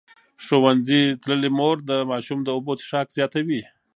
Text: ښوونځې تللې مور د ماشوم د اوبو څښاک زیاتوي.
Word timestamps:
ښوونځې 0.43 1.01
تللې 1.23 1.49
مور 1.57 1.77
د 1.89 1.91
ماشوم 2.11 2.39
د 2.43 2.47
اوبو 2.55 2.71
څښاک 2.81 3.07
زیاتوي. 3.17 3.61